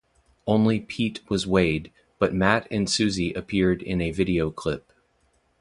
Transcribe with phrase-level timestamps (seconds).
[0.47, 4.91] Only Pete was weighed, but Matt and Suzy appeared in a video clip.